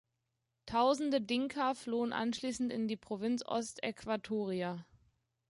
[0.65, 4.83] Tausende Dinka flohen anschließend in die Provinz Ost-Äquatoria.